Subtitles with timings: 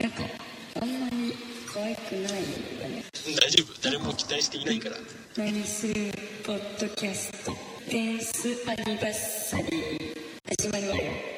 [0.00, 0.22] なんか
[0.80, 1.34] あんまり
[1.74, 3.04] 可愛くないよね。
[3.12, 3.82] 大丈夫？
[3.82, 4.96] 誰も期待していないから。
[5.36, 6.12] 何する
[6.46, 7.52] ポッドキャスト？
[7.90, 10.16] デンスアニバッサリー。
[10.56, 11.37] 始まるわよ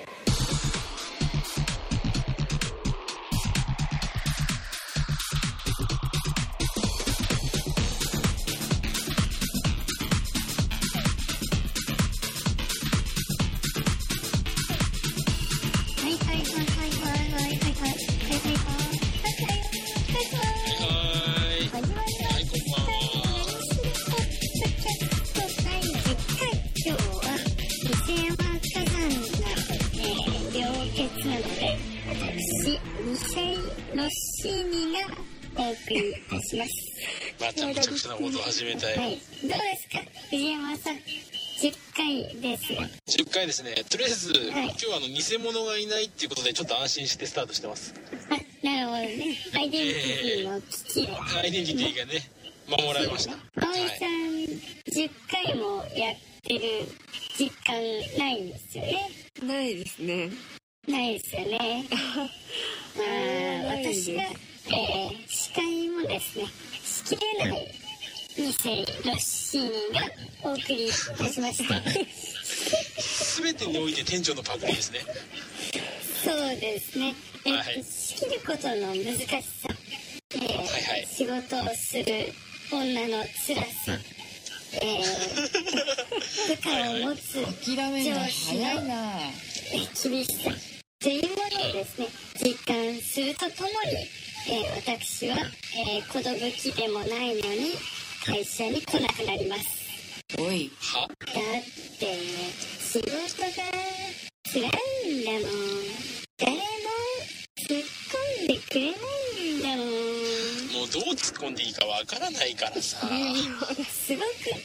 [38.61, 39.11] 始めたい、はい。
[39.11, 40.05] どうですか？
[40.29, 40.95] 藤山さん。
[40.97, 43.75] 10回ですが10回ですね。
[43.89, 44.49] とりあえず、い。
[44.49, 47.95] 今日はあの偽物がいないっていうことでちょっと安心してスタートしてます。
[48.29, 49.37] あなるほどね。
[49.55, 51.39] アイデンティティの危機を。
[51.41, 52.21] アイデンティティがね
[52.69, 53.35] 守られました。
[53.61, 54.09] 葵さん
[54.93, 56.61] 10回もやってる
[57.39, 57.77] 実感
[58.19, 59.11] ないんですよね。
[59.43, 60.31] ないですね。
[60.87, 61.87] ないですよね。
[62.97, 63.05] ま
[63.73, 66.45] あ私が、えー司会もですね
[66.85, 67.80] しきれない
[68.37, 70.01] 偽ロッシーニが
[70.43, 71.75] お送りいたしました
[73.43, 75.01] 全てにおいて店長のパクリですね。
[76.25, 77.15] そうですね。
[77.47, 77.85] えっと、はい。
[77.85, 79.69] 仕切ることの難しさ、
[80.35, 82.33] えーはい仕事をする
[82.73, 83.99] 女の辛さ。
[84.73, 88.95] えー、部下を持つ上司の早いな。
[90.03, 90.51] 厳しさ。
[91.01, 92.09] というものをですね
[92.45, 93.97] 実感するとともに、
[94.51, 95.37] えー私は、
[95.75, 97.73] えー、子供きでもないのに
[98.25, 99.65] 会社に来なくなります。
[100.39, 101.17] おい、はだっ
[101.99, 102.19] て
[102.79, 103.17] 仕事が
[104.45, 104.69] 辛い
[105.23, 105.51] んだもん。
[106.39, 106.61] 誰も
[107.67, 107.85] 突っ
[108.39, 109.87] 込んでくれないんだもん。
[110.81, 112.99] もうどう突っ込んでいいかわからないからさ。
[112.99, 113.15] すごく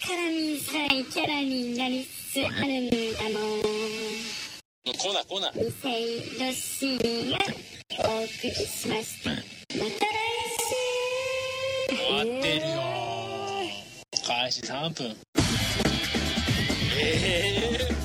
[0.04, 3.60] 絡みづらいキャラになりつつあるんだもん。
[3.62, 5.52] もう来な来な。
[5.56, 7.38] ミセイ・ロッシーニが
[8.00, 10.16] お送りしましたまた来
[11.88, 12.95] 終わってるよ
[14.26, 15.16] 開始三分。
[16.98, 17.96] ええー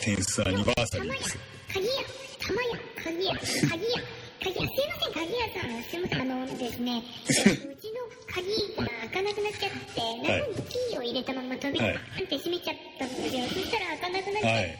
[0.00, 1.38] 天スアニバーサリーです
[1.72, 1.92] 鍵屋
[2.40, 4.00] 玉屋鍵屋鍵屋
[4.42, 7.89] 鍵屋すいません鍵屋さんすいませんあのですね うち
[8.26, 14.78] 鍵が開かなくなっちゃって中にキーを入れたまま扉はいパンって閉めちゃったんですよ、そしたら開かなくなっちゃって、はい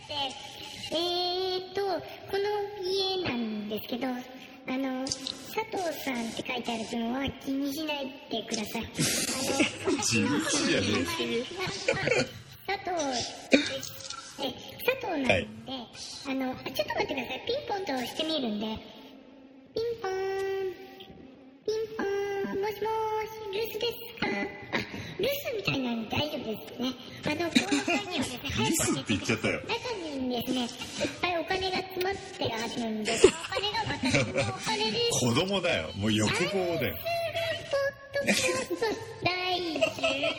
[0.92, 1.80] えーっと
[2.30, 2.44] この
[2.82, 4.12] 家なんですけどあ
[4.76, 10.40] の佐藤さんって書いてある分は気にしないでくださいあの 自分
[10.72, 14.00] やね佐藤です。
[14.42, 14.52] え、
[14.84, 15.48] 佐藤なんで、はい
[16.28, 17.42] あの、あちょっと待ってください。
[17.46, 18.66] ピンポンとしてみるんで。
[19.74, 20.29] ピンポーン。
[23.70, 24.26] 留守ですか？
[24.26, 24.78] あ、
[25.18, 26.92] 留守みたいなんで大丈夫ですね。
[27.24, 29.72] あの、この鍵をですね、早くって言っちゃったよ中
[30.18, 30.68] にですね、いっ
[31.20, 33.16] ぱいお金が詰まってるはずなんで、お
[33.54, 34.20] 金が私の
[34.50, 35.20] お金です。
[35.20, 35.90] 子供だよ。
[35.96, 36.94] もう欲望だよ
[38.20, 38.74] ポッドキャスト
[39.24, 39.30] 第
[39.60, 40.34] 10回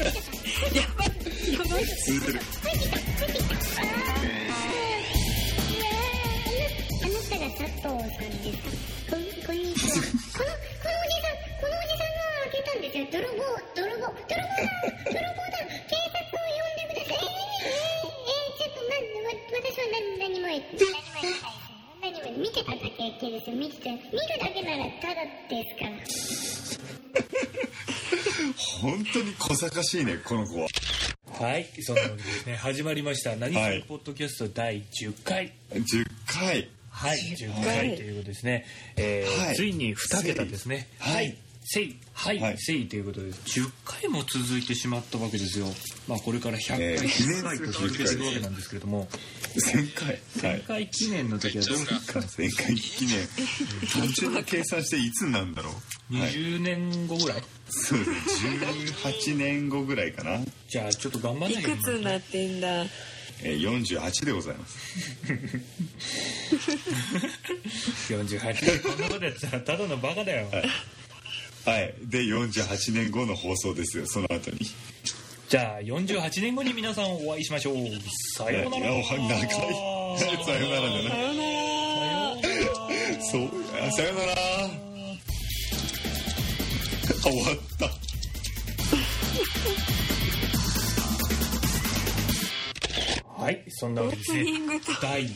[0.00, 1.08] やばい。
[1.08, 1.92] この人。
[2.16, 2.40] っる。
[7.02, 8.79] あなたが佐藤さんですか
[29.80, 30.68] に小賢しいねこの子は
[31.40, 33.34] はい、そんなわけでですね、 始まりました。
[33.34, 35.52] 何はいするポッドキャスト第10回。
[35.72, 38.66] 10回はい、10回ということですね。
[38.96, 40.86] えーはいついに2桁ですね。
[40.98, 41.36] はい。
[41.72, 42.58] せい、はい、はい。
[42.58, 45.66] せいということで、10回も続いてしまったわけですよ。
[46.08, 49.06] まあ、これから100回、えー100回と続けていくわけなんですけれども、
[49.54, 50.08] 1000回。
[50.08, 50.14] は
[50.58, 52.74] 1000回記念の時はどうですか？1000回。
[52.74, 53.24] 記念。
[54.02, 55.70] 単純に計算していつなんだろ
[56.10, 56.16] う？
[56.16, 57.42] はい ?20 年後ぐらい？
[57.68, 58.10] そうです。
[58.10, 58.56] ね
[59.04, 60.40] 18年後ぐらいかな。
[60.68, 61.76] じゃあ、ちょっと頑張んないとい。
[61.76, 62.82] くつになってんだ？
[63.44, 64.76] えー48でございます。
[68.12, 70.48] 48でこんなことやってたらただのバカだよ。
[70.50, 70.64] はい
[71.64, 74.58] で48年後の放送ですよその後に。
[75.48, 77.74] じゃあ48年後に皆さんお会いしましょう。
[78.36, 79.04] さようなら。
[79.04, 81.10] さようならだな
[83.20, 83.50] そう
[83.84, 84.32] あさようなら。
[84.32, 84.70] あ
[87.22, 87.90] 終わった。
[93.42, 94.24] はいそんなわけで
[95.02, 95.30] 第1000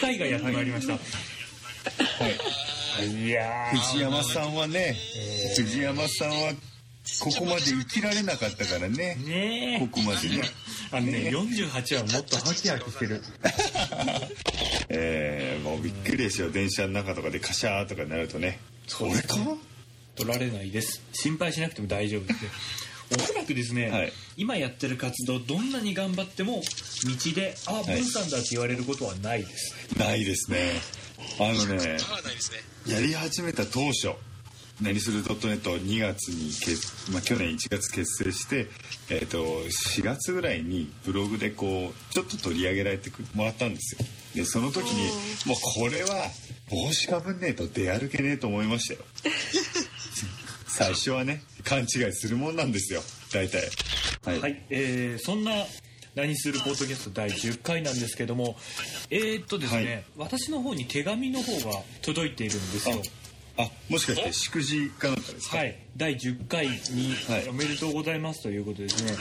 [0.00, 0.92] 回がやってまいりました。
[0.94, 1.33] はい
[3.00, 3.28] い。
[3.28, 4.96] やー藤山さんはね、
[5.56, 6.52] 藤山さんは
[7.20, 9.16] ここまで生きられなかったからね。
[9.16, 9.78] ねえ。
[9.80, 10.42] ここまでね。
[10.90, 13.22] あのね48はもっとハキハキしてる。
[14.88, 16.50] えー、もうびっくりですよ。
[16.50, 18.58] 電車の中とかでカシャーとかなるとね。
[18.86, 19.36] それか？
[20.16, 21.02] 取られないです。
[21.12, 22.46] 心配しなくても大丈夫です
[23.16, 24.12] おそらくですね、はい。
[24.36, 26.62] 今やってる活動どんなに頑張っても
[27.04, 27.84] 道で「あい。
[27.96, 30.72] ブンさんだ」って言われることはないです、ないですね
[31.40, 32.58] あのねわからないですね。
[32.86, 34.14] やり始めた当初
[34.82, 38.66] 何する .net2 月に結、まあ、去年1月結成して、
[39.08, 44.06] えー、と4月ぐらいにブログでこうちょっと取り上げられてくもらったんですよ。
[44.34, 45.10] でその時に
[45.46, 46.28] もうこれは
[46.70, 49.00] 帽子かぶんねえと出歩けねえと思いましたよ。
[50.66, 53.02] 最初はね勘違いするもんなんですよ。
[53.32, 53.70] 大体。
[54.24, 55.52] はい、はい、えーそんな
[56.14, 58.56] 「何するポッドキャスト」第10回なんですけども
[59.10, 60.04] えー、っとですね、はい。
[60.16, 63.02] 私の方に手紙の方が届いているんですよ。
[63.56, 65.76] あもしかして祝辞かなんかですか、はい。
[65.96, 67.48] 第10回にはい。
[67.48, 69.12] おめでとうございますということでですね。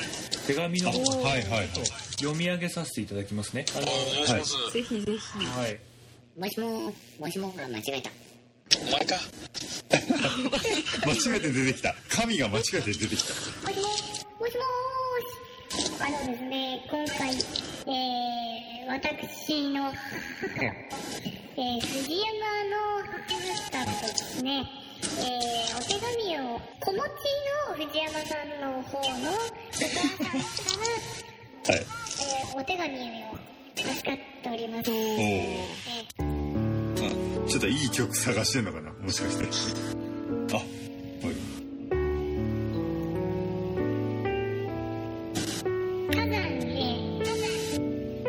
[0.48, 1.70] 手紙の方をはいはいはい。
[2.16, 3.66] 読み上げさせていただきますね。
[3.76, 4.46] あのお願い。
[4.46, 5.46] します、ぜひぜひ。
[5.46, 5.80] はい。
[6.36, 8.12] もしもーもしもーが間違えた。
[8.80, 9.20] お前か。
[11.06, 11.96] 間違えて出てきた。
[12.10, 13.34] 神が間違えて出てきた
[16.06, 17.32] あのですね今回
[17.86, 19.96] えー、私の母
[20.66, 20.72] え。
[21.58, 22.30] ー、藤山
[22.70, 22.76] の
[23.28, 24.66] 母方とですね。
[25.04, 27.02] えー、お手紙を子持ち
[27.70, 29.34] の藤山さんの方のお
[29.72, 30.24] 母さんか
[31.68, 31.82] ら はい。
[31.82, 33.00] えーお手紙を
[33.78, 34.92] 預かっております。
[34.92, 35.60] おえ
[36.20, 38.92] あちょっといい曲探してんのかな？
[38.94, 40.03] もしかして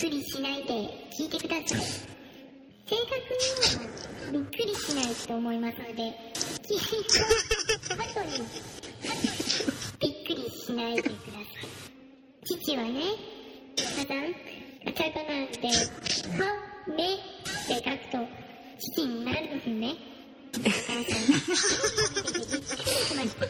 [0.00, 0.72] くりしないで
[1.18, 2.16] 聞いてください。
[2.88, 3.10] 正確
[4.30, 6.78] にはびっくりしないと思いますので聞い
[7.88, 8.46] た後に
[9.98, 11.66] びっくりしないでください
[12.44, 13.00] 父はね
[13.74, 14.32] 火山
[14.84, 15.66] カタカナで
[16.38, 16.46] 「は」
[16.96, 17.16] 「め」っ
[17.66, 18.18] て書くと
[18.94, 19.96] 父になるんですね
[20.54, 21.12] お母さんびっく
[22.38, 23.46] りしました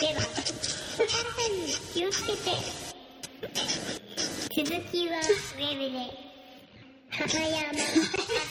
[0.00, 0.20] では
[0.98, 2.50] お母さんに気をつけて。
[4.64, 5.98] 続きはウェブで。
[7.10, 7.86] 母山火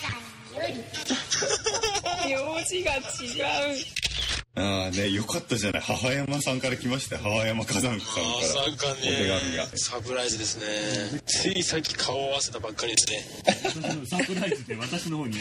[0.02, 0.16] 山
[0.62, 2.30] より。
[2.32, 4.05] 用字が違う。
[4.58, 5.82] ああねよかったじゃない。
[5.82, 8.20] 母山さんから来ました母山火山さんか
[8.56, 8.62] ら。
[8.62, 9.66] お手紙ねが。
[9.76, 11.20] サプライズですね。
[11.26, 14.06] ついさっき顔を合わせたばっかりですね。
[14.08, 15.36] サプライズで私の方に。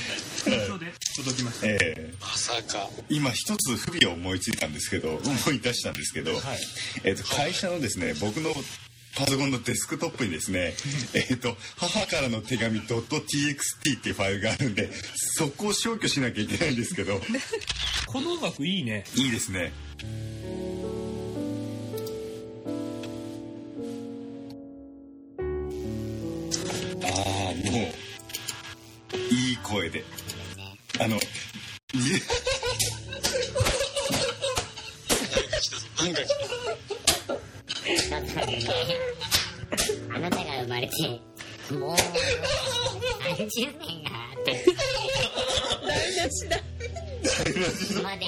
[1.15, 1.67] 届きました。
[1.67, 2.13] ええ。
[2.19, 2.89] まさか。
[3.09, 6.31] 今一つ不備を思いついたんですけど思い出したんですけど、
[7.03, 8.53] えっと会社のですね僕の
[9.15, 10.73] パソコンのデスクトップにですね
[11.13, 17.21] えっと母からの手紙 .txt っていうファイルがあるんでそこを消去しなきゃいけないんですけど
[18.07, 19.03] この音楽いいね。
[19.15, 19.71] いいですね。
[27.03, 27.77] ああも
[29.13, 30.03] ういい声で。
[30.99, 31.17] あの
[38.09, 38.59] だったね
[40.13, 41.21] あなたが生まれて
[41.73, 44.24] もう30年が
[48.03, 48.25] まで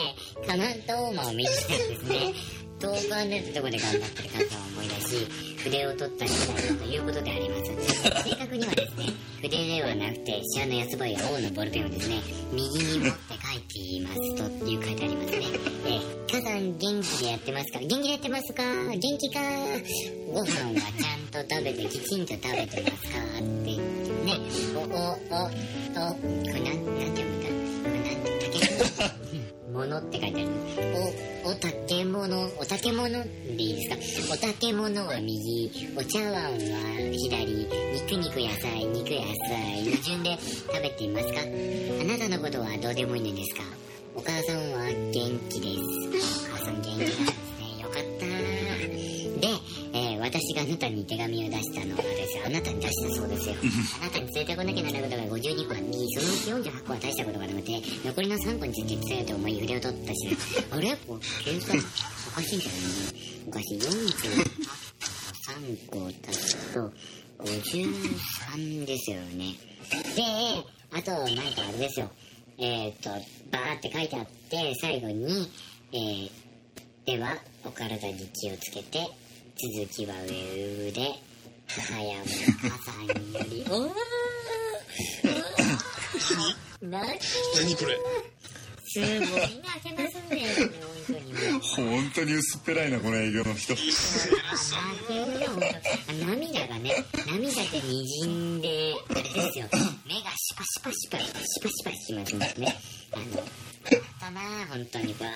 [0.47, 2.33] カナントーマを見てたんですね
[2.79, 5.27] 遠く離れたところで頑張ってる方を思い出し
[5.63, 9.05] 筆を取った次第だということであります正確にはですね
[9.41, 12.21] 筆ではなくてシアの安坊や王のボールペンをですね
[12.53, 14.15] 右に持って書いています
[14.59, 15.37] という書いてありますね
[15.85, 17.79] えー母さん元気でやってますか？
[17.79, 18.61] 元気でやってますか？
[18.63, 19.39] 元気か？
[20.33, 23.17] ご飯はちゃんと食べてきちんと食べてますか？
[23.39, 24.35] って言ってね
[24.75, 26.19] おおおおこ
[26.53, 27.23] れなんなんて
[29.77, 30.49] 物って書いてある。
[31.45, 34.33] おお竹物お竹物でいいですか？
[34.33, 36.59] お竹物は右お茶碗は
[37.13, 37.67] 左。
[37.93, 39.85] 肉肉野菜肉野菜。
[39.85, 41.39] の順で食べていますか？
[41.41, 43.61] あなたのことはどうでもいいのですか？
[44.15, 46.47] お母さんは元気です。
[46.49, 46.97] お母さん元気。
[46.97, 47.46] です
[50.47, 53.55] 私があなたに手紙を出したのはですよあなたに出したそうですよ。
[54.01, 56.21] あなたに連れてこなきゃならないことが52個ありそ
[56.53, 60.37] のうち48個は大したことがなくて残りの3個について伝えようと思い筆を取ったし
[60.71, 61.77] あれこう計算
[62.29, 62.81] おかしいんじゃない
[63.47, 66.93] おかしい43個足すと
[67.39, 69.55] 53ですよね。
[70.15, 70.23] で
[70.93, 71.33] あとなんか
[71.67, 72.09] あれですよ。
[72.57, 73.09] えっ、と
[73.51, 75.49] バーって書いてあって最後に、
[75.91, 76.31] えー
[77.07, 79.07] ではお体に気をつけて
[79.59, 81.15] 続きは上で
[81.67, 83.13] 母山母さんよ
[83.49, 83.91] り おー
[86.81, 87.01] 何？
[87.01, 87.97] 何これ？
[88.89, 89.27] すごい泣
[89.83, 90.53] けますんだよね
[91.07, 91.39] 本当にも。
[91.57, 93.73] う本当に薄っぺらいなこの営業の人。
[96.25, 99.65] 涙がね涙で滲んであれですよ
[100.07, 101.25] 目がシパシパシパシ
[101.61, 102.75] パシパしますね
[103.11, 103.43] あの
[104.19, 105.27] たな本当にこう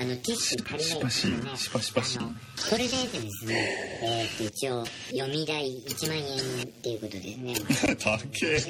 [0.00, 2.24] あのティッシュ足りないですよねシパシパシこ
[2.72, 2.88] れでで
[3.30, 7.54] すねえー、っと一応読み代1万円っていうことですね
[7.96, 8.60] たっけはい、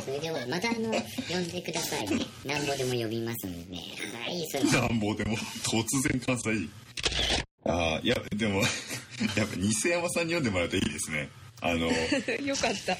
[0.00, 0.92] それではまたあの
[1.28, 2.26] 呼んでくださいね。
[2.44, 3.82] なんぼでも呼びますんでね。
[4.24, 6.68] はい、それなんぼでも突然関西
[7.64, 8.60] ああいやでも
[9.36, 11.28] やっぱ偽山さんに読んでもらうといいですね
[11.62, 11.86] あの
[12.44, 12.96] よかった。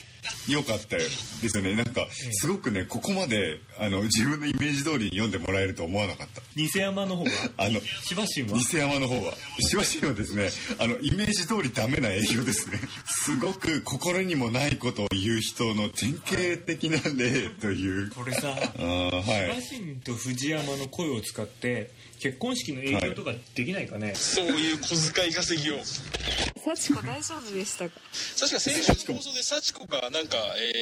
[0.50, 1.02] よかったよ
[1.40, 1.74] ですよね。
[1.74, 6.42] なんかすごくねここまであの自分のイメージ通りに読んでもらえると思わなかった。
[6.56, 8.58] 偽山の方があのしばしんは？
[8.58, 9.34] 偽山の方は。
[9.60, 12.80] しばしばはですねあのイメージ通りダメな営業ですね。
[13.06, 18.10] すごく心にもないことを言う人の典型的な例という。
[18.10, 25.78] これさあーはしばいしんと藤山の声を使って結婚式の営業とかできないかね、そういう小遣い稼ぎを。
[25.84, 27.94] 幸子大丈夫でしたか？
[28.38, 30.36] 確か先週の放送で幸子がなんか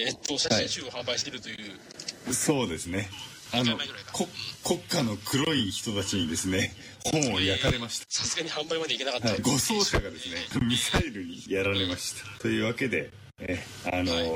[0.07, 3.09] えーっと写真集を販売しているという、そうですね。
[3.53, 3.77] あの
[4.13, 4.27] こ
[4.65, 6.73] 国家の黒い人たちにですね
[7.05, 8.07] 本を焼かれました。
[8.09, 12.41] さすがに販売までいけなかった、はい、護送車がですねミサイルにやられました。
[12.41, 13.11] というわけで
[13.41, 13.63] え
[13.93, 14.31] あの、はい。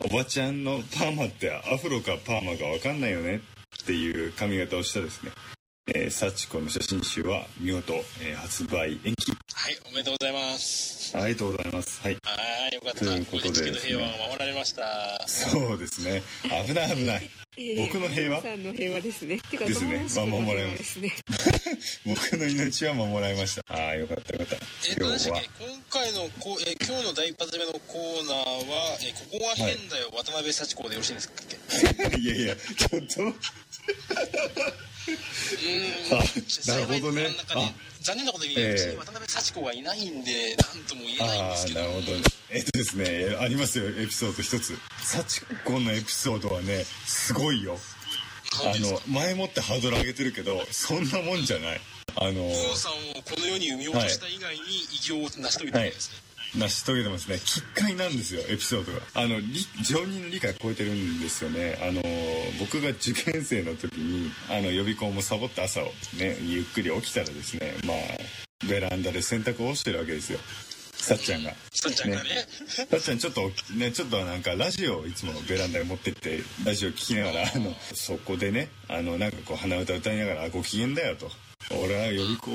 [0.00, 5.30] おばちゃんのパーマってアフロかパーマか分かんないよねっていう髪型をしたですね
[5.86, 9.32] えー、幸子の写真集は見事、えー発売延期。
[9.54, 11.14] はいおめでとうございます。
[11.16, 12.00] ありがとうございます。
[12.02, 12.16] はい。
[12.24, 12.30] は
[12.72, 12.98] いよかった。
[13.00, 15.24] ということでこれで地球の平和が守られました。
[15.28, 16.22] そうですね。
[16.66, 17.30] 危ない危ない。
[17.76, 18.40] 僕の平和？
[18.42, 19.36] さんの平和ですね。
[19.50, 20.06] ですね。
[20.26, 21.12] 守られま平和ですね。
[22.06, 23.62] 僕の命は守られました。
[23.68, 24.56] ああよかったよかった。
[24.88, 25.42] えっと今日は。
[25.60, 28.36] 今回のこう、えー今日の第一発目のコーナー
[28.68, 31.34] は「えーここは変だよ、渡辺幸子」でよろしいんですか？
[31.44, 33.34] っ けいやいやちょっと
[36.66, 37.28] なるほどね。
[38.00, 41.80] 残念なことに、ええうちに渡辺幸子がいないんで何とも言えないんあですけど。
[41.80, 42.22] あなるほどね。
[42.50, 44.78] えっとですねありますよエピソード一つ。
[45.02, 47.78] 幸子のエピソードはねすごいよ。
[48.62, 51.80] あの前もってハードル上げてるけどそんなもんじゃない。
[52.16, 54.60] あのお父さんをこの世に産み落とした以外に
[54.92, 56.16] 偉業を成し遂げたわけですね、
[56.56, 57.38] 成し遂げてますね。
[57.44, 59.00] 奇怪なんですよエピソードが。
[59.14, 61.78] あの理常人の理解を超えてるんですよね。
[61.82, 62.02] あの
[62.60, 65.86] 僕が受験生の時にあの予備校もサボって朝を
[66.18, 67.96] ねゆっくり起きたらですねまあ
[68.68, 70.38] ベランダで洗濯を干してるわけですよ。
[70.92, 71.50] さっちゃんが。
[71.70, 72.30] さっちゃんがね。
[72.66, 81.30] さっちゃんちょっとねちょっとなんかラジオをいつもベランダに持ってってラジオ聞きながらあのそこでねあのなんかこう鼻歌歌いながらあ「ご機嫌だよ」と。
[81.70, 82.50] 俺は予備校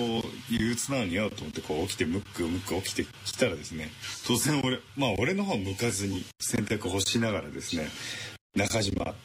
[0.49, 3.89] 憂鬱なのによと思ってこう起きてムックムック起きてきたらですね
[4.25, 7.89] 突然俺まあ俺の方向かずに洗濯干しながらですね
[8.55, 9.15] 「中島」っ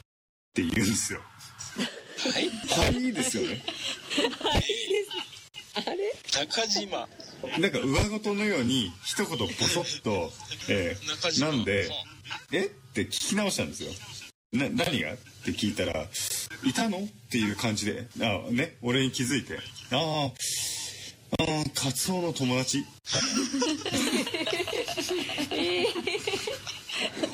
[0.55, 1.21] て言うんですよ。
[2.33, 2.49] はい。
[2.93, 3.63] はいですよね。
[6.33, 7.09] 中島。
[7.59, 10.33] なんか上ごとのように一言ボソッと
[10.71, 11.95] 「えーなんでは
[12.53, 12.67] え？
[12.67, 13.91] って聞き直したんですよ。
[14.53, 15.13] な何が？
[15.13, 16.07] って聞いたら
[16.65, 18.07] 「いたの?」っていう感じで。
[18.21, 18.77] あね。
[18.83, 19.59] 俺に気づいて
[19.91, 20.31] 「あー。
[21.37, 22.85] あーカツオの友達」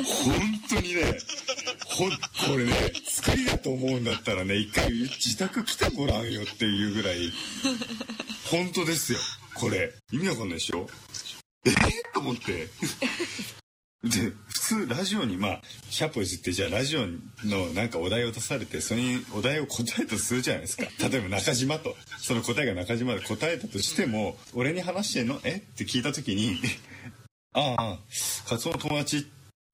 [0.06, 0.34] 本
[0.70, 1.18] 当にね
[1.86, 2.72] ほこれね
[3.06, 7.30] 作りだと思うんだったらね一回自宅来てごらんよっていうぐらい
[8.50, 9.18] 本当ですよ。
[9.54, 9.92] これ。
[10.12, 10.88] 意味わかんないでしょ？
[11.66, 11.70] え？
[11.70, 11.74] ー、
[12.14, 12.68] と思って。
[14.02, 17.00] で普通ラジオにまあ100歩譲ってじゃあラジオ
[17.46, 20.84] のなんかお題を出されてそれにお題を答えたとするじゃないですか。
[21.08, 21.96] 例えば中島と。
[22.18, 25.40] その答えが中島で答えたとしても俺に話してんの？
[25.44, 25.56] え？
[25.56, 26.58] って聞いた時に
[27.52, 27.98] 「ああ
[28.48, 29.22] カツオの友達」っ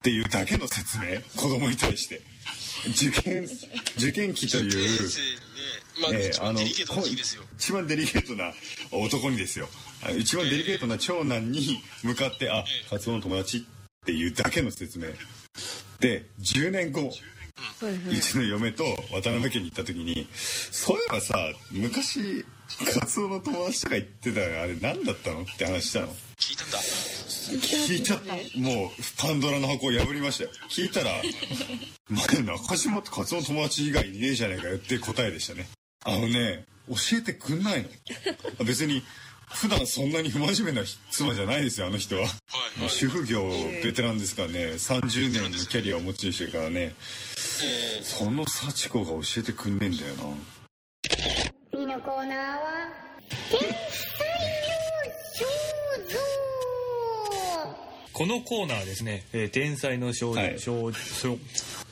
[0.03, 1.21] ていうだけの説明？
[1.35, 2.21] 子供に対して。
[2.89, 3.43] 受験
[3.97, 5.37] 受験期という先生ね。
[6.01, 7.43] まあ、えー一番デリケートな時期ですよ。
[7.57, 8.53] 一番デリケートな
[8.91, 9.69] 男にですよ。
[10.03, 13.65] あ一番デリケートな長男に向かって「あカツオの友達」
[14.07, 15.07] っていうだけの説明。
[15.99, 20.29] で10年後うちの嫁と渡辺家に行った時に
[20.71, 21.35] 「そういえばさ
[21.71, 22.45] 昔
[22.99, 26.15] カツオの友達とか言ってたあれ何だったの?」って話したの。
[26.37, 26.79] 聞いたんだ。
[26.79, 28.59] 聞いた。
[28.59, 30.51] もうパンドラの箱を破りましたよ。
[30.69, 31.11] 聞いたら
[32.07, 35.67] 「前中島ってカツオの友達以外いねえじゃねえかよ」って答えでしたね。
[36.05, 38.63] あのね教えてくんないの。
[38.63, 39.03] 別に
[39.49, 42.21] 普段そんなに不真面目な妻じゃないですよあの人は。
[42.21, 42.89] はいはい。
[42.89, 43.49] 主婦業
[43.83, 44.59] ベテランですからね。
[44.73, 46.93] 30年のキャリアを持ち主だからね。
[47.63, 50.23] えその幸子が教えてくんねえんだよな。
[51.71, 52.57] 次のコーナーは
[53.49, 53.73] 天才の
[55.37, 56.19] 肖像
[58.13, 60.55] このコーナーはですね、えー天才の肖像、はい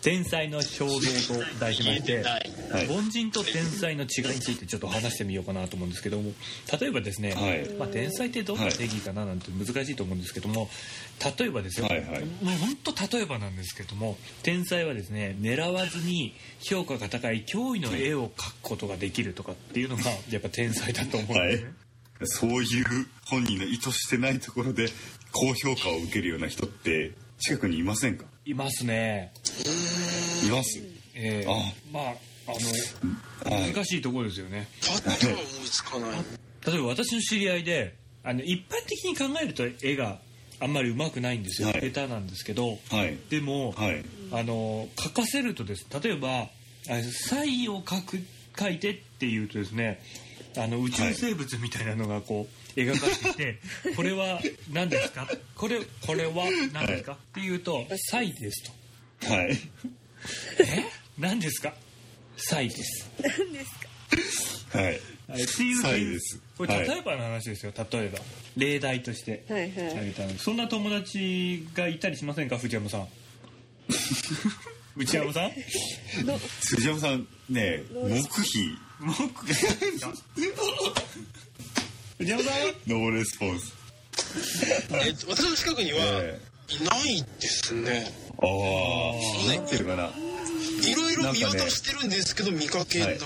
[0.06, 2.88] 天才の肖像と題しまして、はい。
[2.88, 6.32] 凡人と天才の違いについてちょっと話してみようかなと思うんですけども
[6.80, 7.68] 例えばですね、はい。
[7.74, 10.70] まあ、天才ってどんな定義かななんて難しいと思うんですけども
[11.40, 12.20] 例えばですよ、はいはい。
[12.20, 21.72] もう本当例えばなんですけども天才はですね狙わずに評価が高い驚異の絵を描くことができるとかっていうのがやっぱ天才だと思うんですね。
[22.26, 22.86] そういう
[23.26, 24.88] 本人の意図してないところで
[25.32, 28.26] 高評価を受けるような人って近くにいませんか？
[28.46, 29.34] いますね。
[30.46, 30.80] います？
[31.16, 31.56] えーあ。
[31.92, 32.04] まあ
[32.48, 33.74] あのはい。
[33.74, 34.68] 難しいところですよね。
[34.82, 36.12] ー、パッとは思いつかない。
[36.66, 40.20] 例えば私の知り合いであの一般的に考えると絵が
[40.60, 41.92] あんまり上手くないんですよ、はい。
[41.92, 42.78] 下手なんですけど。
[42.92, 43.18] はい。
[43.30, 44.06] でも、はい。
[44.32, 46.50] あの描かせるとです例えばあ
[47.30, 48.20] サイを描く
[48.56, 50.02] 描いてっていうとですね
[50.58, 53.60] あの宇宙生物みたいなのがこう描かれてきて、
[53.96, 55.28] これは何ですか？
[55.56, 58.64] これこれは何ですか、っていうと「サイです」
[59.22, 59.34] と。
[59.34, 59.58] はい
[60.60, 60.84] 「え？
[61.18, 61.74] 何ですか?」
[62.38, 63.72] 「サイです」何です
[64.72, 64.80] か？
[64.80, 65.00] はい。
[65.28, 66.40] はい、っていうサイです。
[66.58, 66.88] これはい。
[66.88, 68.20] 例えばの話ですよ、例えば
[68.58, 69.88] 例題としてはいはい。
[69.88, 70.38] 挙げたの。
[70.38, 72.58] そんな友達がいたりしませんか？
[72.58, 73.08] 藤山さん。
[74.98, 75.52] 内山さん？
[76.62, 78.78] 辻山さんね黙秘。
[79.00, 79.46] 僕
[82.18, 83.74] 藤山さんノーレスポンス。
[84.92, 88.12] え私の近くにはえいないですね。
[88.42, 88.46] あ
[89.52, 89.56] あ。
[89.56, 90.10] なんていうかな。
[90.82, 93.26] いろいろ見渡してるんですけど見かけないんです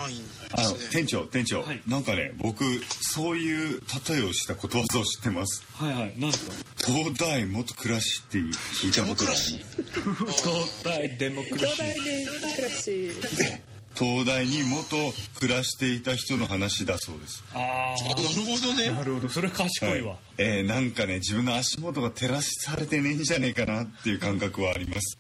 [0.51, 1.81] あのね、店長店長、はい。
[1.87, 2.63] なんかね僕
[3.01, 5.63] そういう例えをしたことわざを知ってます。
[5.73, 6.13] はいはい。
[6.17, 6.53] 何ですか？
[6.91, 9.39] 東大元暮らしって聞いたことがある
[10.31, 13.61] 東大デモクラ東シー大で暮らし
[13.99, 14.95] 東大に元
[15.39, 17.43] 暮らしていた人の話だそうです。
[17.53, 17.61] ああ
[18.07, 18.87] なるほどね。
[18.87, 25.17] あなるほどそれ賢いわ、えーなんかね自分の足元が照らしされてねえんじゃねえかなっていう感覚はあります。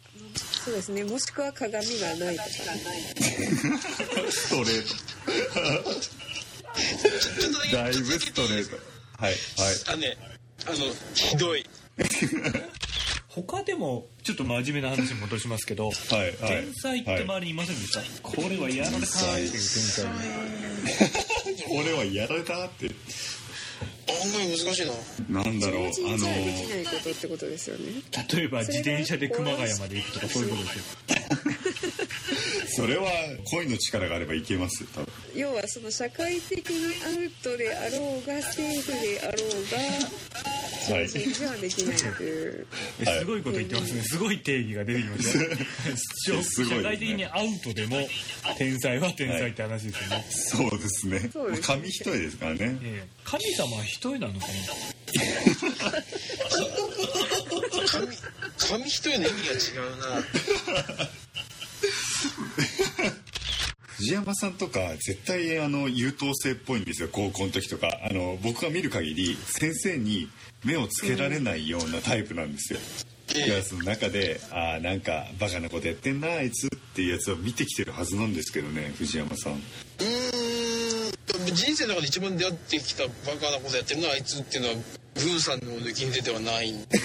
[0.63, 1.03] そうですね。
[1.03, 2.47] もしくは鏡がないとか
[4.31, 4.85] ストレー
[7.71, 7.75] ト。
[7.75, 8.77] だいぶストレート。
[9.17, 9.35] はい。
[9.87, 10.17] あのね
[10.65, 10.77] あの
[11.13, 11.65] ひどい
[13.29, 20.15] 他でもちょっと真面目な話に戻しますけど、はいはい天才って周りにいませんでした、これはやられたー っていう天才はい
[21.69, 22.87] 俺はやられたって。
[22.87, 22.89] あ
[24.11, 24.85] 案外難しい
[25.31, 26.27] ななんだろうあの
[28.35, 30.83] 例えば自転車で熊谷まで行くとかそういうことですよ
[32.79, 33.11] それは
[33.51, 35.11] 恋の力があればいけますよ多分。
[35.35, 39.47] 要はその社会的にアウトであろうがセーフであろう
[40.89, 42.67] がはい一日はできないという。
[43.01, 44.01] えすごいこと言ってますね。
[44.03, 45.39] すごい定義が出てきました。
[46.33, 46.61] よす。
[46.63, 47.97] ね社会的にアウトでも
[48.57, 51.29] 天才は天才って話ですよね、そうですね。
[51.33, 51.67] そうですね。
[51.67, 52.79] 紙一重ですからね。
[52.81, 53.07] ええ。
[53.25, 54.53] 神様は一重なのかな？
[57.91, 58.07] 紙
[58.57, 60.23] 紙一重の意味が違うな
[63.97, 67.99] 藤山さんとか絶対あの優等生っぽいんですよ高校の時とか。
[68.09, 70.29] あの僕が見る限り先生に
[70.63, 72.79] 目をつけられないようなタイプなんですよ、
[73.27, 79.53] クラスの中でああなんかバカなことやってんなあいつっていうやつを見てきてるはずなんですけどね藤山さん。
[79.53, 79.59] うーん
[81.53, 84.75] 人生の中で一番出会ってきたバカなことやってるのはあいつっていうのは
[85.15, 86.71] 軍さんの抜きん出てはない。
[86.71, 86.97] ん で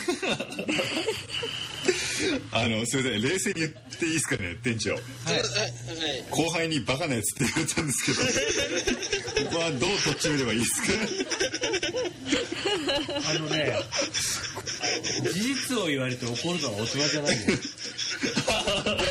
[2.53, 3.23] あのすいません。
[3.23, 4.94] 冷静に言っていいですかね店長。
[4.94, 5.03] はい。
[6.31, 9.49] 後輩にバカなやつって言われたんですけど。
[9.51, 10.87] ここはどうとっちめればいいですか
[13.31, 13.77] あのね
[15.33, 17.42] 事実を言われて怒るのは大人じゃないよ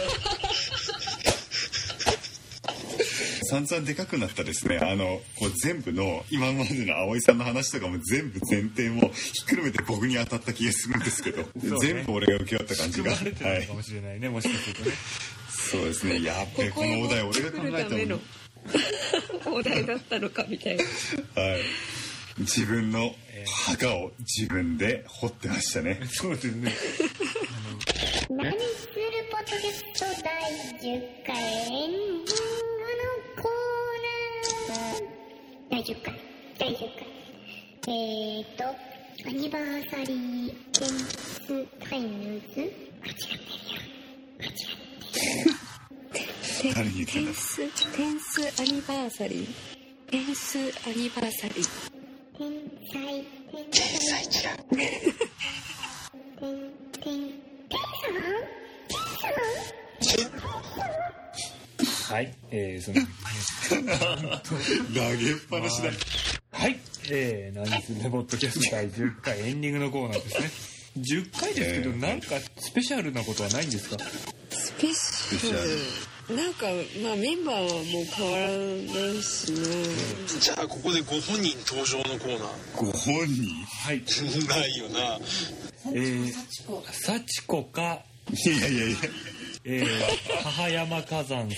[3.53, 4.79] 散々でかくなったですね。
[4.81, 11.47] あのこう全部の今までの葵さんの話とかも全部前提もひっくるめて僕に当たった気がするんですけど、ね。
[11.79, 13.11] 全部俺が受け負った感じが。
[13.13, 14.95] 含まれてはいるのかもしれないね、もしかするとね。
[15.49, 16.23] そうですね。
[16.23, 18.19] やっべこのお題俺が考えたの。
[19.55, 20.83] お題だったのかみたいな。
[20.83, 20.87] い。
[22.39, 23.13] 自分の
[23.67, 25.99] 墓を自分で掘ってましたね。
[26.11, 26.73] そうですね。
[28.31, 30.41] 何するポッドキャスト第
[30.81, 32.22] 10回？
[35.73, 36.13] 第10回
[36.59, 36.87] 第10回
[37.87, 38.63] えーと
[39.27, 43.81] anniversary tenth times 間違ってるよ
[44.37, 44.53] 間違っ
[46.13, 47.57] てる誰に言ってんだ tenth
[47.97, 51.67] tenth anniversary。tenth anniversary
[52.37, 52.51] 天
[52.93, 53.25] 才。
[53.51, 54.27] 天才違
[54.69, 54.92] う
[62.13, 63.01] はいえー、その。
[64.93, 65.89] 投げっぱなしだ。
[66.51, 70.51] はいえー、何するポッドキャスト第10回エンディングのコーナーですね。
[71.03, 71.99] 10回ですけど、えー。
[71.99, 73.97] なんかスペシャルなことはないんですか？
[74.51, 75.53] スペシャ
[76.29, 76.37] ル。
[76.37, 76.67] なんか
[77.03, 78.53] まあメンバーはもう変わらな
[79.11, 79.57] いしね。
[80.39, 82.45] じゃあここでご本人登場のコーナ
[82.77, 83.65] ご本人？
[83.85, 84.03] はい。
[84.03, 85.19] ー ないよな。
[85.87, 86.31] えー、
[86.91, 88.03] 幸子か。
[88.31, 88.97] いやいやいや
[89.65, 89.85] えー、
[90.43, 91.39] 母山火山さん。
[91.39, 91.51] はい。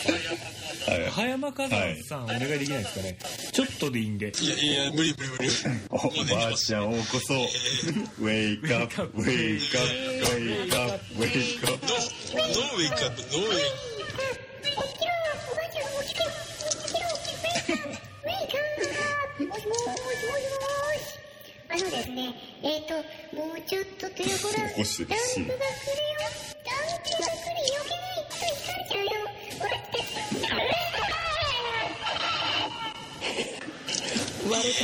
[1.10, 3.18] 母山火山さん、お願いできないですかね。
[3.52, 4.28] ちょっとでいいんで。
[4.28, 5.50] いやいや無理無理無理。
[5.90, 5.98] お
[6.36, 9.02] ばあちゃんをこそウェイクアップ。
[9.16, 11.88] ウェイクアップウェイクアップウェイクアップ。
[11.88, 13.22] ノーノーウェイクアップ？
[13.22, 13.64] ノーウェイ
[21.68, 22.94] あのですね、えっ、ー、と、
[23.36, 26.45] もうちょっとというほら、起こしてるダンプが来るよ。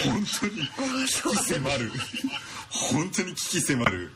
[0.04, 0.54] 本当に
[1.06, 1.92] 危機迫る
[2.70, 4.12] 本当に危機迫る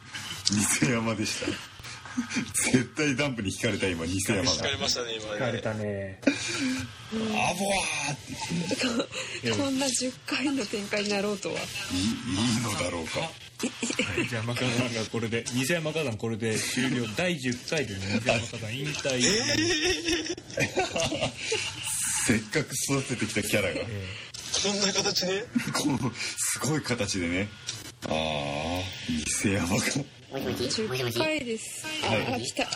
[0.82, 1.48] 偽山でした
[2.72, 6.28] 絶対ダンプに引かれた今偽山が聞かれましたね今疲れたねあ
[7.60, 13.28] ぼわーってこんな10回の展開になろうとはいいいのだろうかは
[14.22, 19.22] いじゃあマカザンがこれで偽山火山これで終了第10回で偽山火山引退、
[22.26, 23.82] せっかく育ててきたキャラが
[24.64, 25.42] こんな形で？
[25.74, 27.50] こうすごい形でね。
[28.08, 28.14] ああ
[29.44, 29.74] 偽山が。
[29.76, 29.98] もし
[30.48, 30.82] もし？
[30.82, 31.20] もしも10し？
[31.20, 32.34] 回ですあ、はい。
[32.36, 32.68] あ来たあ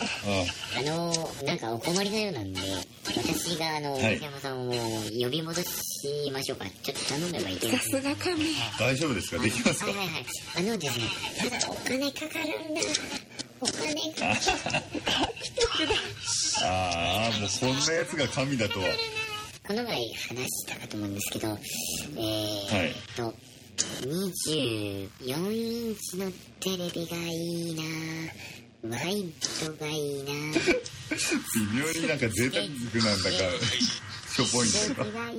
[0.78, 2.60] あのー、なんかお困りのようなんで
[3.06, 4.14] 私があのはい。
[4.14, 6.64] 西山さんを呼び戻しましょうか。
[6.82, 8.44] ちょっと頼めばいけまさすすが神。
[8.78, 9.42] 大丈夫ですか？
[9.42, 9.86] できますか？
[9.86, 10.24] はいはいはい。
[10.56, 11.04] あのですね
[11.50, 12.80] ただお金かかるんだ。
[13.60, 14.84] お金かかる。
[16.62, 18.86] ああもうこんなやつが神だとは
[19.70, 20.02] この前話
[20.48, 23.32] したかと思うんですけどえー、はいと
[24.04, 26.28] 24インチの
[26.58, 29.32] テレビがいいなワイ
[29.64, 30.58] ドがいいな微
[31.78, 33.38] 妙になんか贅沢なんだか
[34.32, 35.34] しょぼいんだがい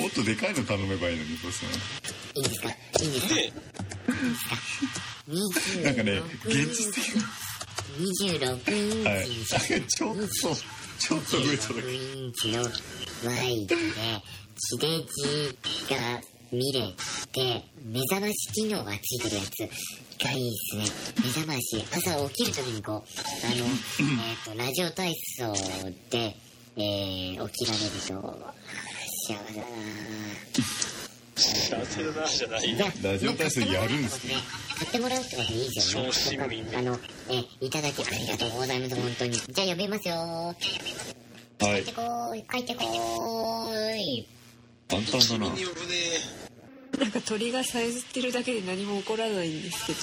[0.00, 2.68] もっとでかいの頼めばいいのにこうさー、いいんですか？
[3.02, 3.34] いいんですか？
[3.34, 3.52] ね
[5.28, 7.04] 26なんかね現実的
[7.98, 9.80] 26インチはい。
[9.80, 10.22] にちょっと
[10.98, 12.68] ちょっと上とだ26インチのワ
[13.42, 13.82] イドで
[14.56, 16.20] 地デジが
[16.52, 16.92] 見れっ
[17.32, 20.84] て目覚まし機能がついてるやつがいいですね。
[21.24, 23.64] 目覚まし朝起きる時にこうあの
[24.28, 25.54] えっとラジオ体操
[26.10, 26.36] で、
[26.76, 27.98] えー、起きられると
[29.28, 29.66] 幸せだな
[31.42, 32.76] 幸せだなじゃない。
[33.02, 34.34] ラジオ体操やるんですね
[34.78, 36.08] 買ってもらうってことでいいですよね。
[36.08, 39.32] 小市民あのえいただきありがとうございます本当に。
[39.32, 40.14] じゃあ読みますよ。
[40.14, 40.56] はい。
[41.58, 42.42] 帰ってこーい。
[42.42, 44.28] 帰ってこーい。
[44.88, 45.54] 簡単だな。
[45.54, 45.96] 君に呼ぶね
[46.98, 49.98] なんか鳥がさえずってるだけで何も起こらないんですけど。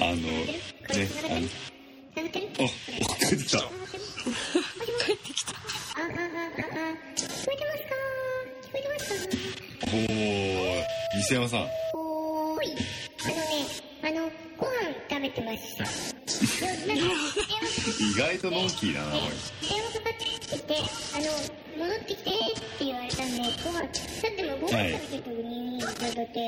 [0.00, 3.66] あのねあの繋がってるあ遅れてたああ
[6.02, 7.94] あああ聞こえてますか
[8.70, 9.34] 聞こえてますか
[9.92, 11.60] おお西山さん
[11.94, 12.76] おーい
[13.24, 13.42] あのね
[14.02, 14.72] あのご飯
[15.10, 15.84] 食べてました
[17.98, 19.20] 意外とノンキーだなおい
[19.68, 20.74] 電話かかってきて
[21.14, 22.34] あの戻ってきてっ
[22.78, 26.38] て言われたんでご飯だってもご飯食べてる時に、だって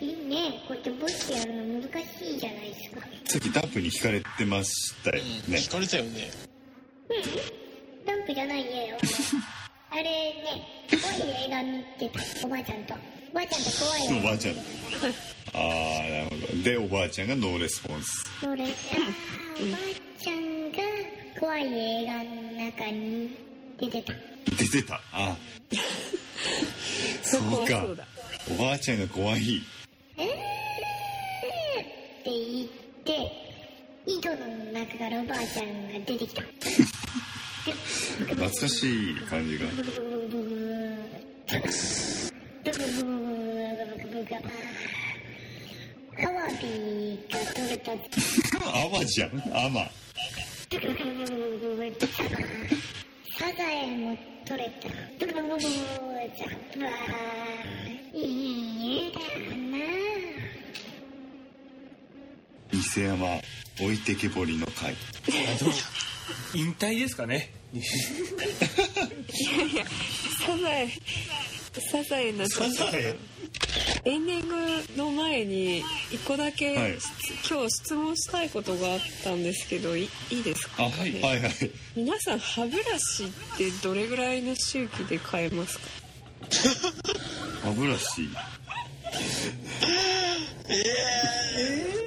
[0.00, 5.22] いいねこうやってボイスやるの難しいじゃないですかさっきダンプに引かれてましたよね
[5.58, 6.30] 聞かれたよね
[8.06, 8.96] ダンプじゃないよ
[9.94, 10.10] あれね
[10.90, 12.46] 怖い映画見てた。
[12.46, 12.94] おばあちゃんと。
[13.30, 14.54] おばあちゃんと怖いおばあちゃん。
[14.56, 14.58] あ
[15.54, 16.62] あなるほど。
[16.64, 18.24] でおばあちゃんがノーレスポンス。
[18.40, 18.70] それあー
[19.68, 19.80] おばあ
[20.20, 20.78] ちゃんが
[21.38, 22.24] 怖い映画の
[22.66, 23.36] 中に
[23.78, 24.12] 出てた。
[24.56, 25.00] 出てた。
[25.12, 25.36] あ
[27.22, 28.06] そうかそうだ
[28.50, 29.62] おばあちゃんが怖い。
[30.16, 30.26] えー！
[30.26, 30.30] っ
[32.24, 32.68] て言っ
[33.04, 33.32] て
[34.06, 34.36] 井戸の
[34.72, 36.42] 中からおばあちゃんが出てきた
[37.64, 39.64] 懐かしい感じが。
[48.66, 49.04] アワ。
[49.04, 49.90] じゃん、アマ。
[53.38, 54.88] サザエも取れた。
[55.18, 55.62] ブブブブブ。
[58.12, 60.13] いい家だな。
[62.84, 63.40] 伊勢山
[63.80, 64.94] 置いてけぼりの会。
[66.52, 67.50] 引退ですかね。
[70.46, 70.88] サザエ
[71.90, 73.16] サザエのサザエ
[74.04, 74.54] エンディング
[74.96, 76.98] の前に一個だけ、はい。
[77.50, 81.52] 今日質問したいことがあったんですけどいいいですか、あはいはいはい。
[81.96, 85.84] 皆さん歯ブラシってどれぐらいの周期で買えますか？
[87.62, 88.28] 歯ブラシ。
[91.44, 92.03] どんぐ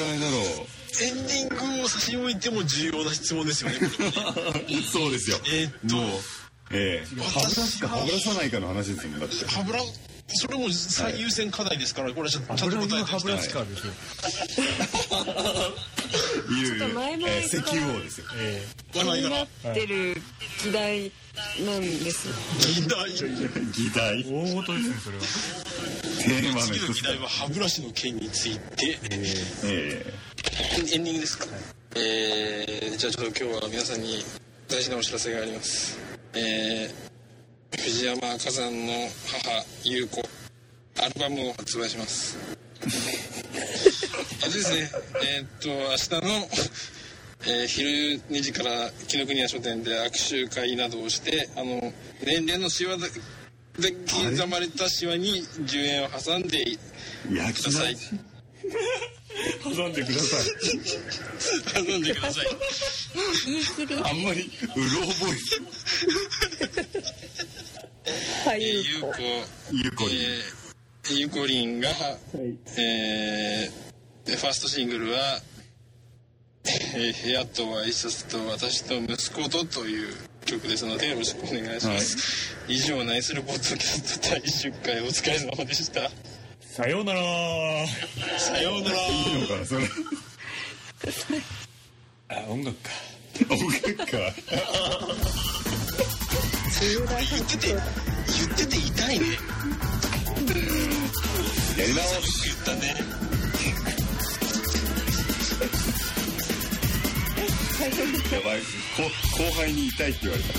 [0.00, 0.36] らいだろ
[1.02, 3.78] エンディングを差し置いても重要な質問ですよね。
[3.78, 5.38] う そうですよ。
[5.46, 6.20] えーっと
[6.72, 7.22] ええ。
[7.22, 9.44] 歯ブラシか歯ブラさないかの話ですもんだって。
[9.46, 9.80] 歯ブラ
[10.32, 13.14] それも最優先課題ですからこれはちゃんちゃんと油答えてい。
[13.14, 13.76] う
[16.76, 18.26] ちょっと前々からえー石油王ですよ。
[18.36, 20.22] え気になってる
[20.64, 21.12] 議題
[21.64, 22.28] なんです。
[22.80, 23.10] 議題
[23.72, 25.22] 議題え大事ですねそれは
[26.22, 28.98] 次の議題は歯ブラシの件について。
[29.64, 30.14] え
[30.76, 31.46] エンディングですか？
[31.96, 34.22] えー、じゃあちょっと今日は皆さんに
[34.68, 35.98] 大事なお知らせがあります。
[36.34, 38.92] えー、藤山火山の
[39.26, 40.22] 母優子。
[41.02, 42.36] アルバムを発売します。
[44.42, 44.90] あれですね
[45.36, 46.48] えーっと明日の、
[47.46, 52.96] えー昼2時から紀ノ国屋書店で握手会などをしてあの年齢のシワ
[53.78, 56.78] でで刻まれたシワに10円を挟んでく。
[57.64, 58.00] ださいな
[59.62, 61.84] 挟んでください。
[61.86, 62.46] 挟んでください。
[64.04, 65.30] あんまりうろ覚
[68.44, 69.14] はえーゆうこ。
[69.72, 70.18] ゆうこえゆうこりん。
[70.20, 71.88] えーゆうこりんが、
[72.78, 75.40] えーファーストシングルは
[76.94, 80.14] 「えー部屋とは一冊と私と息子と」という
[80.50, 86.10] 曲ですのでよろしくお願いします、以上ナイスルポッドキャスト第10回お疲れ様でした。
[86.60, 87.20] さようなら。
[88.36, 88.96] さようなら。
[88.96, 89.84] いいのかなそれ。
[92.30, 92.90] あ音楽か。
[93.48, 93.58] 音
[93.96, 94.18] 楽か。
[96.80, 96.98] 言
[97.40, 99.26] ってて言ってて痛いね。
[101.78, 102.48] やり直し。
[102.48, 102.96] 言ったね。
[108.32, 109.08] やばいこ後
[109.56, 110.50] 輩に痛いって言われた。